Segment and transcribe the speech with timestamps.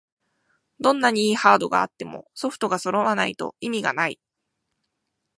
[0.79, 4.19] どんなに良いハードがあってもソフトがそろわないと意味がない